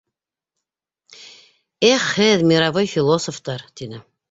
[1.91, 3.71] —Эх һеҙ, мировой философтар!
[3.71, 4.05] —тине.